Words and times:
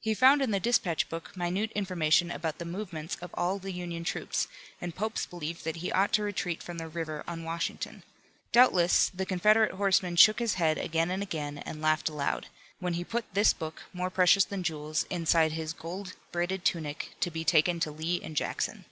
He 0.00 0.12
found 0.12 0.42
in 0.42 0.50
the 0.50 0.60
dispatch 0.60 1.08
book 1.08 1.34
minute 1.34 1.72
information 1.72 2.30
about 2.30 2.58
the 2.58 2.66
movements 2.66 3.16
of 3.22 3.30
all 3.32 3.58
the 3.58 3.72
Union 3.72 4.04
troops, 4.04 4.48
and 4.82 4.94
Pope's 4.94 5.24
belief 5.24 5.62
that 5.64 5.76
he 5.76 5.90
ought 5.90 6.12
to 6.12 6.22
retreat 6.22 6.62
from 6.62 6.76
the 6.76 6.88
river 6.90 7.24
on 7.26 7.42
Washington. 7.42 8.02
Doubtless 8.52 9.08
the 9.08 9.24
Confederate 9.24 9.72
horseman 9.72 10.16
shook 10.16 10.40
his 10.40 10.56
head 10.56 10.76
again 10.76 11.10
and 11.10 11.22
again 11.22 11.56
and 11.56 11.80
laughed 11.80 12.10
aloud, 12.10 12.48
when 12.80 12.92
he 13.00 13.02
put 13.02 13.32
this 13.32 13.54
book, 13.54 13.84
more 13.94 14.10
precious 14.10 14.44
than 14.44 14.62
jewels, 14.62 15.06
inside 15.08 15.52
his 15.52 15.72
gold 15.72 16.16
braided 16.32 16.62
tunic, 16.62 17.14
to 17.20 17.30
be 17.30 17.42
taken 17.42 17.80
to 17.80 17.90
Lee 17.90 18.20
and 18.22 18.36
Jackson. 18.36 18.84